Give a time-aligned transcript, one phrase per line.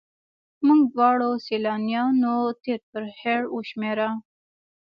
[0.65, 4.09] موږ دواړو سیلانیانو تېر پر هېر وشمېره.